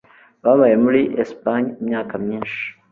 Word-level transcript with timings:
babaye 0.43 0.75
muri 0.83 1.01
espagne 1.23 1.71
imyaka 1.81 2.13
myinshi 2.23 2.61